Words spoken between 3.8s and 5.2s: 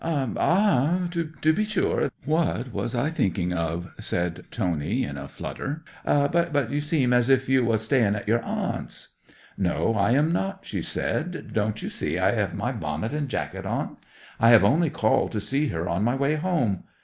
said Tony, in